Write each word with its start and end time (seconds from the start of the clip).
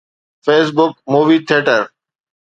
Facebook 0.45 0.93
movie 1.11 1.37
theatre 1.47 1.81